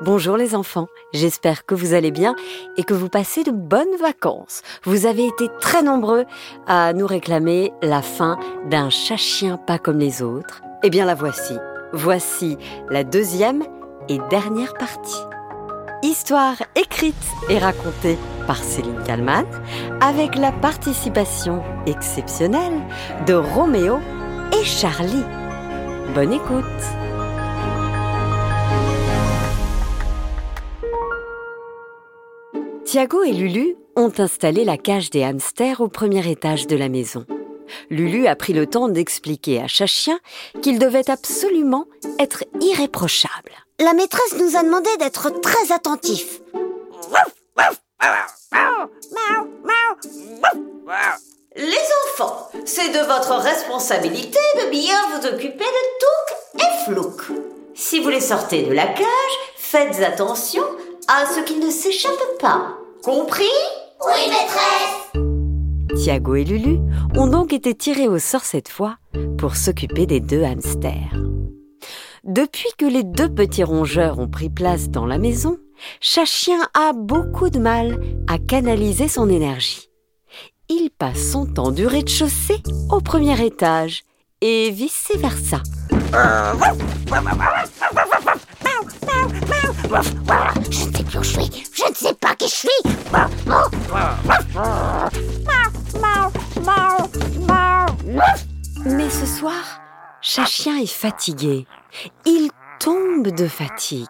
[0.00, 2.34] Bonjour les enfants, j'espère que vous allez bien
[2.76, 4.62] et que vous passez de bonnes vacances.
[4.82, 6.24] Vous avez été très nombreux
[6.66, 8.36] à nous réclamer la fin
[8.68, 10.62] d'un chat-chien pas comme les autres.
[10.82, 11.54] Eh bien la voici.
[11.92, 12.58] Voici
[12.90, 13.62] la deuxième
[14.08, 15.22] et dernière partie.
[16.02, 17.14] Histoire écrite
[17.48, 18.18] et racontée
[18.48, 19.46] par Céline Kallmann
[20.00, 22.82] avec la participation exceptionnelle
[23.28, 24.00] de Roméo
[24.60, 25.24] et Charlie.
[26.14, 26.64] Bonne écoute
[32.94, 37.26] Thiago et Lulu ont installé la cage des hamsters au premier étage de la maison.
[37.90, 40.20] Lulu a pris le temps d'expliquer à Chachien
[40.62, 41.86] qu'il devait absolument
[42.20, 43.50] être irréprochable.
[43.80, 46.40] La maîtresse nous a demandé d'être très attentifs.
[51.56, 57.22] Les enfants, c'est de votre responsabilité de bien vous occuper de Touk et Flouk.
[57.74, 60.62] Si vous les sortez de la cage, faites attention
[61.08, 62.78] à ce qu'ils ne s'échappent pas.
[63.04, 63.44] Compris
[64.06, 66.78] Oui, maîtresse Thiago et Lulu
[67.14, 68.96] ont donc été tirés au sort cette fois
[69.36, 71.12] pour s'occuper des deux hamsters.
[72.24, 75.58] Depuis que les deux petits rongeurs ont pris place dans la maison,
[76.00, 79.90] Chachien a beaucoup de mal à canaliser son énergie.
[80.70, 84.04] Il passe son temps du rez-de-chaussée au premier étage
[84.40, 85.60] et vice-versa.
[90.70, 91.64] Je ne sais plus où je suis.
[91.74, 92.68] Je ne sais pas qui je suis.
[98.86, 99.80] Mais ce soir,
[100.20, 101.66] Chachien est fatigué.
[102.24, 104.08] Il tombe de fatigue.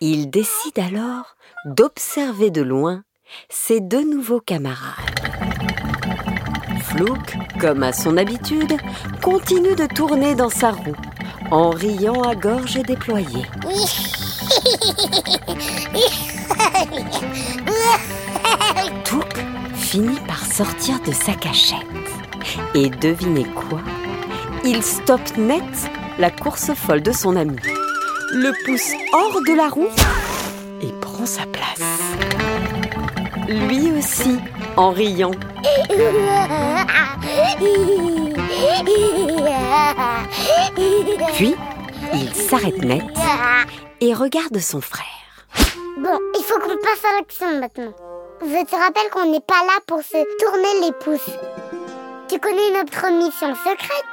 [0.00, 3.02] Il décide alors d'observer de loin
[3.48, 4.94] ses deux nouveaux camarades.
[6.84, 8.76] Flouk, comme à son habitude,
[9.22, 10.96] continue de tourner dans sa roue
[11.50, 13.44] en riant à gorge déployée.
[19.04, 19.38] Touk
[19.74, 21.78] finit par sortir de sa cachette.
[22.74, 23.80] Et devinez quoi?
[24.64, 25.62] Il stoppe net
[26.18, 27.56] la course folle de son ami,
[28.32, 29.88] le pousse hors de la roue
[30.82, 31.80] et prend sa place.
[33.48, 34.38] Lui aussi,
[34.76, 35.30] en riant.
[41.34, 41.54] Puis,
[42.14, 43.04] il s'arrête net
[44.00, 45.04] et regarde son frère.
[46.08, 47.92] Bon, il faut qu'on passe à l'action maintenant.
[48.40, 51.36] Je te rappelle qu'on n'est pas là pour se tourner les pouces.
[52.28, 54.08] Tu connais notre mission secrète?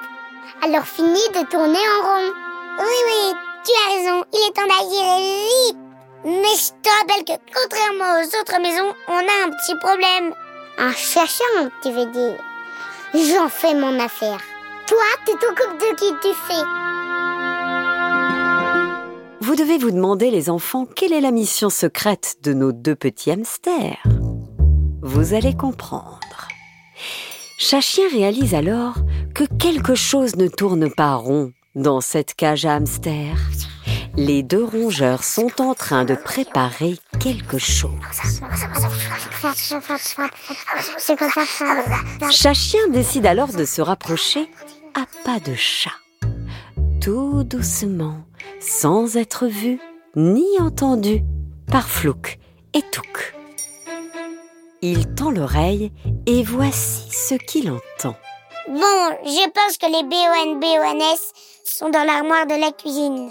[0.61, 2.33] Alors finis de tourner en rond.
[2.79, 3.33] Oui, oui,
[3.63, 5.77] tu as raison, il est temps d'agir vite.
[6.25, 10.33] Mais je te rappelle que contrairement aux autres maisons, on a un petit problème.
[10.77, 12.37] Un cherchant, tu veux dire?
[13.13, 14.41] J'en fais mon affaire.
[14.87, 16.94] Toi, tu t'occupes de qui tu fais.
[19.45, 23.29] Vous devez vous demander, les enfants, quelle est la mission secrète de nos deux petits
[23.29, 24.01] hamsters
[25.03, 26.47] Vous allez comprendre.
[27.59, 28.95] Chachien réalise alors
[29.35, 33.37] que quelque chose ne tourne pas rond dans cette cage à hamsters.
[34.15, 37.91] Les deux rongeurs sont en train de préparer quelque chose.
[42.31, 44.49] Chachien décide alors de se rapprocher
[44.95, 45.91] à pas de chat.
[46.99, 48.25] Tout doucement,
[48.59, 49.79] sans être vu
[50.15, 51.23] ni entendu
[51.71, 52.39] par Flouk
[52.73, 53.35] et Touk.
[54.81, 55.91] Il tend l'oreille
[56.25, 58.15] et voici ce qu'il entend.
[58.67, 61.19] Bon, je pense que les BON BONS
[61.63, 63.29] sont dans l'armoire de la cuisine.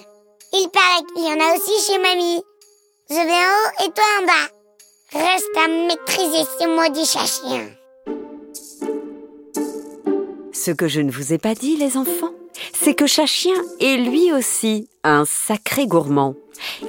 [0.53, 2.43] Il paraît qu'il y en a aussi chez mamie.
[3.11, 4.49] Je vais en haut et toi en bas.
[5.13, 7.69] Reste à maîtriser ces maudits chats-chiens.
[10.53, 12.33] Ce que je ne vous ai pas dit, les enfants,
[12.75, 16.35] c'est que Chachien est lui aussi un sacré gourmand.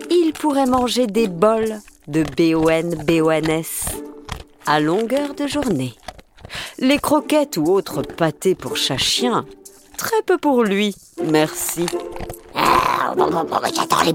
[0.09, 4.01] Il pourrait manger des bols de BON BONS
[4.65, 5.93] à longueur de journée.
[6.79, 9.45] Les croquettes ou autres pâtés pour Chachien,
[9.97, 11.85] très peu pour lui, merci.
[12.55, 14.13] J'adore les.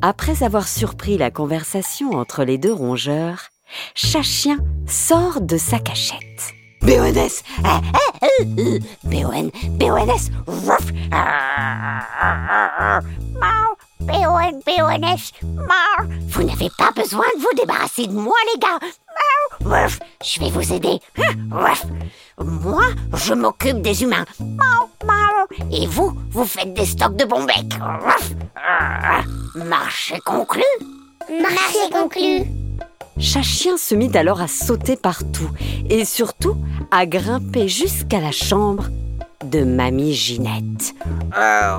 [0.00, 3.48] Après avoir surpris la conversation entre les deux rongeurs,
[3.94, 6.57] Chachien sort de sa cachette.
[6.88, 7.44] BONS
[9.04, 10.30] BON BONS
[14.00, 16.08] BON, BONS, mort.
[16.28, 18.78] Vous n'avez pas besoin de vous débarrasser de moi, les gars.
[20.24, 20.98] Je vais vous aider.
[21.50, 21.84] Ruff.
[22.38, 24.24] Moi, je m'occupe des humains.
[25.70, 27.78] Et vous, vous faites des stocks de bons becs.
[29.56, 30.64] Marché conclu.
[31.28, 32.44] Marché conclu.
[33.20, 35.50] Chachien se mit alors à sauter partout
[35.90, 36.56] et surtout
[36.90, 38.84] à grimper jusqu'à la chambre
[39.44, 40.94] de Mamie Ginette.
[41.36, 41.78] Euh,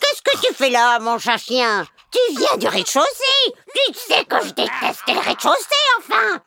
[0.00, 1.84] qu'est-ce que tu fais là, mon chachien?
[2.10, 3.52] Tu viens du rez-de-chaussée.
[3.74, 6.40] Tu sais que je déteste les rez-de-chaussée, enfin.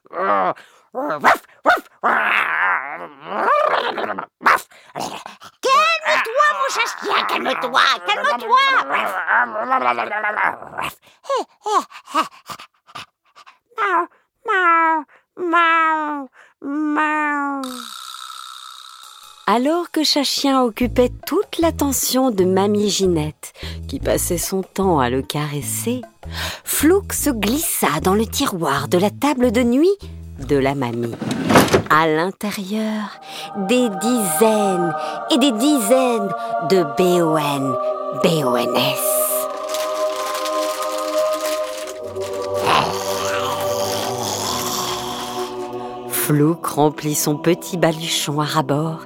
[7.00, 8.58] Chien, calme-toi, calme-toi
[19.48, 23.54] Alors que Chachien occupait toute l'attention de Mamie Ginette,
[23.88, 26.02] qui passait son temps à le caresser,
[26.64, 29.98] Flouk se glissa dans le tiroir de la table de nuit
[30.40, 31.16] de la mamie.
[31.94, 33.20] À l'intérieur,
[33.68, 34.94] des dizaines
[35.30, 36.30] et des dizaines
[36.70, 37.78] de BON,
[38.24, 38.96] BONS.
[46.10, 49.02] Flouk remplit son petit baluchon à rabord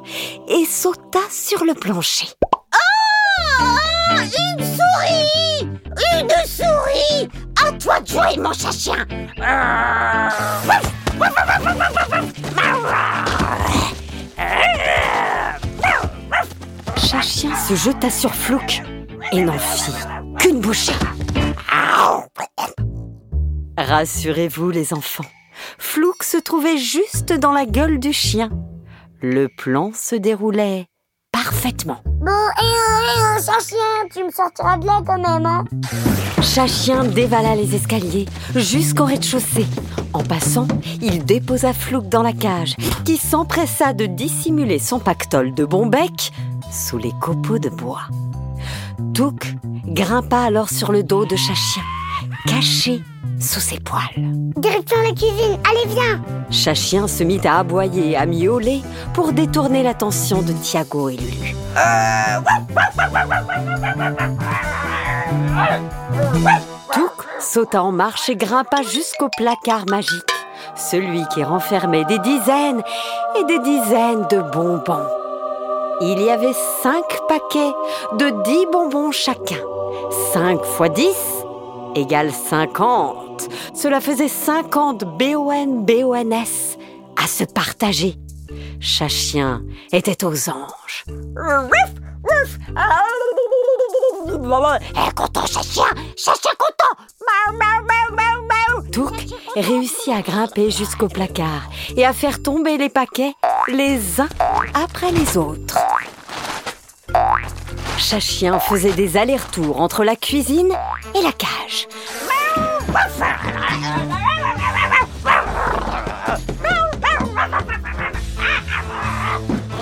[0.48, 2.28] et sauta sur le plancher.
[2.44, 5.70] Oh Une souris
[6.14, 7.30] Une souris
[7.66, 9.08] À toi de jouer, mon chat chien
[16.98, 18.82] Chachien se jeta sur Flouk
[19.32, 19.94] et n'en fit
[20.40, 20.94] qu'une bouchée.
[23.78, 25.26] Rassurez-vous les enfants,
[25.78, 28.50] Flouk se trouvait juste dans la gueule du chien.
[29.22, 30.88] Le plan se déroulait
[31.32, 32.02] parfaitement.
[32.06, 35.64] Bon, et un, et un, chien, tu me sortiras de là quand même, hein
[36.46, 39.66] Chachien dévala les escaliers jusqu'au rez-de-chaussée.
[40.14, 40.68] En passant,
[41.02, 46.32] il déposa Flouk dans la cage, qui s'empressa de dissimuler son pactole de bon bec
[46.72, 48.04] sous les copeaux de bois.
[49.14, 49.56] Touk
[49.86, 51.84] grimpa alors sur le dos de Chachien,
[52.48, 53.02] caché
[53.40, 54.02] sous ses poils.
[54.56, 56.22] Direction la cuisine, allez viens
[56.52, 58.82] Chachien se mit à aboyer et à miauler
[59.14, 61.56] pour détourner l'attention de Tiago et Lulu.
[66.94, 70.34] Touk sauta en marche et grimpa jusqu'au placard magique,
[70.76, 72.84] celui qui renfermait des dizaines
[73.40, 75.08] et des dizaines de bonbons.
[76.02, 77.74] Il y avait cinq paquets
[78.18, 79.62] de dix bonbons chacun.
[80.34, 81.16] Cinq fois dix
[81.96, 83.48] égale cinquante.
[83.74, 86.78] Cela faisait cinquante BON BONS
[87.16, 88.18] à se partager.
[88.82, 91.06] Chachien était aux anges.
[94.48, 95.46] Eh, content.
[98.92, 99.26] Touk
[99.56, 101.64] réussit à grimper jusqu'au placard
[101.98, 103.34] et à faire tomber les paquets
[103.68, 104.30] les uns
[104.76, 105.80] après les autres.
[107.98, 110.74] Chachien faisait des allers-retours entre la cuisine
[111.16, 111.88] et la cage.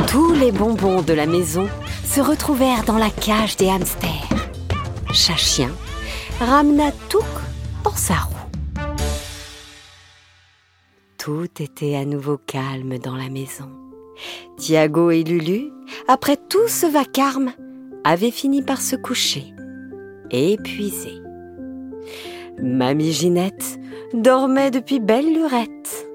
[0.07, 1.67] Tous les bonbons de la maison
[2.13, 4.02] se retrouvèrent dans la cage des hamsters.
[5.13, 5.69] Chachien
[6.39, 7.23] ramena Touk
[7.83, 8.33] dans sa roue.
[11.19, 13.69] Tout était à nouveau calme dans la maison.
[14.57, 15.71] Tiago et Lulu,
[16.07, 17.53] après tout ce vacarme,
[18.03, 19.53] avaient fini par se coucher,
[20.31, 21.21] épuisés.
[22.59, 23.79] Mamie Ginette
[24.15, 26.07] dormait depuis belle lurette.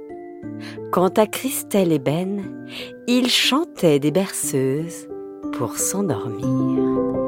[0.91, 2.43] Quant à Christelle et Ben,
[3.07, 5.09] ils chantaient des berceuses
[5.53, 7.28] pour s'endormir.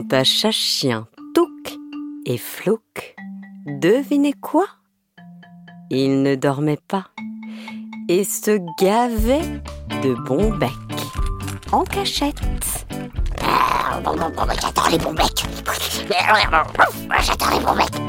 [0.00, 1.76] Quant à Chachien, Touk
[2.24, 3.14] et Flouk,
[3.66, 4.64] devinez quoi?
[5.90, 7.08] Ils ne dormaient pas
[8.08, 9.60] et se gavaient
[10.02, 10.70] de bons becs
[11.72, 12.40] en cachette.
[13.92, 15.44] J'adore les bons becs
[17.20, 18.00] J'adore les bons becs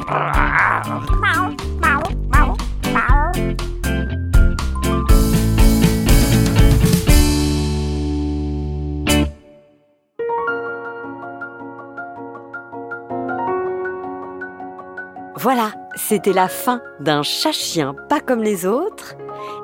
[15.41, 19.15] Voilà, c'était la fin d'un chat-chien pas comme les autres.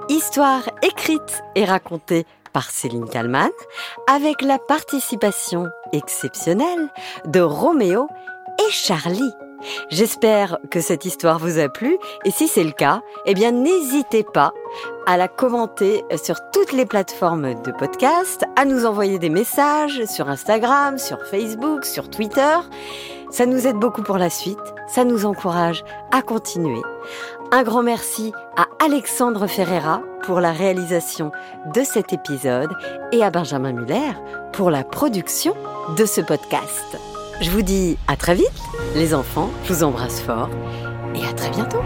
[0.09, 3.51] Histoire écrite et racontée par Céline Kallmann,
[4.07, 6.89] avec la participation exceptionnelle
[7.27, 8.07] de Roméo
[8.57, 9.31] et Charlie.
[9.91, 14.23] J'espère que cette histoire vous a plu et si c'est le cas, eh bien n'hésitez
[14.23, 14.53] pas
[15.05, 20.27] à la commenter sur toutes les plateformes de podcast, à nous envoyer des messages sur
[20.27, 22.57] Instagram, sur Facebook, sur Twitter.
[23.29, 24.57] Ça nous aide beaucoup pour la suite,
[24.87, 26.81] ça nous encourage à continuer.
[27.51, 31.31] Un grand merci à Alexandre Ferreira pour la réalisation
[31.73, 32.71] de cet épisode
[33.11, 34.11] et à Benjamin Muller
[34.53, 35.55] pour la production
[35.97, 36.97] de ce podcast.
[37.41, 38.47] Je vous dis à très vite,
[38.95, 40.49] les enfants, je vous embrasse fort
[41.13, 41.83] et à très bientôt.